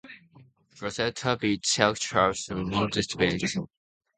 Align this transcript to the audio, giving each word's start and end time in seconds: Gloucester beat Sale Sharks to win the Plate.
Gloucester 0.79 1.37
beat 1.39 1.63
Sale 1.63 1.93
Sharks 1.93 2.45
to 2.47 2.55
win 2.55 2.71
the 2.71 3.07
Plate. 3.15 3.43